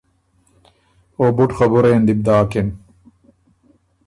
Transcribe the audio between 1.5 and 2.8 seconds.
خبُرئ ان دی بو داکِن۔